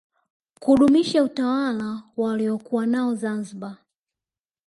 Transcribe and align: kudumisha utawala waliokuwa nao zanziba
kudumisha 0.59 1.23
utawala 1.23 2.03
waliokuwa 2.17 2.85
nao 2.85 3.15
zanziba 3.15 3.77